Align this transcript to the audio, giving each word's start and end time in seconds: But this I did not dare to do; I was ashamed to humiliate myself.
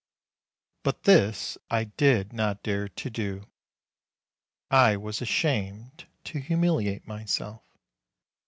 But 0.81 1.03
this 1.03 1.59
I 1.69 1.83
did 1.83 2.33
not 2.33 2.63
dare 2.63 2.87
to 2.89 3.09
do; 3.11 3.43
I 4.71 4.97
was 4.97 5.21
ashamed 5.21 6.07
to 6.23 6.39
humiliate 6.39 7.05
myself. 7.05 7.61